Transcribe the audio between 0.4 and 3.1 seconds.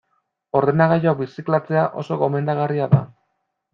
Ordenagailuak birziklatzea oso gomendagarria da.